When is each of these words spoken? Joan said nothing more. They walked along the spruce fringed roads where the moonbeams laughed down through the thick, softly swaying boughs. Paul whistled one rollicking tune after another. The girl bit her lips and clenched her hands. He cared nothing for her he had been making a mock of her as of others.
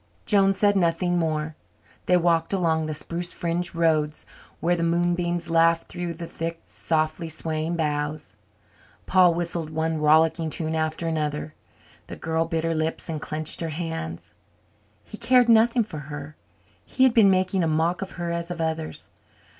Joan 0.25 0.51
said 0.53 0.75
nothing 0.75 1.19
more. 1.19 1.55
They 2.07 2.17
walked 2.17 2.53
along 2.53 2.87
the 2.87 2.95
spruce 2.95 3.31
fringed 3.31 3.75
roads 3.75 4.25
where 4.59 4.75
the 4.75 4.81
moonbeams 4.81 5.51
laughed 5.51 5.89
down 5.89 5.89
through 5.89 6.13
the 6.15 6.25
thick, 6.25 6.59
softly 6.65 7.29
swaying 7.29 7.75
boughs. 7.75 8.37
Paul 9.05 9.35
whistled 9.35 9.69
one 9.69 9.99
rollicking 10.01 10.49
tune 10.49 10.73
after 10.73 11.07
another. 11.07 11.53
The 12.07 12.15
girl 12.15 12.45
bit 12.45 12.63
her 12.63 12.73
lips 12.73 13.09
and 13.09 13.21
clenched 13.21 13.61
her 13.61 13.69
hands. 13.69 14.33
He 15.05 15.17
cared 15.19 15.47
nothing 15.47 15.83
for 15.83 15.99
her 15.99 16.35
he 16.83 17.03
had 17.03 17.13
been 17.13 17.29
making 17.29 17.63
a 17.63 17.67
mock 17.67 18.01
of 18.01 18.13
her 18.13 18.31
as 18.31 18.49
of 18.49 18.59
others. 18.59 19.11